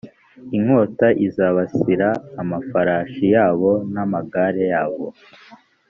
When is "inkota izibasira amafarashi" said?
0.57-3.25